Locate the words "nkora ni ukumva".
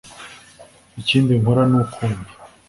1.41-2.33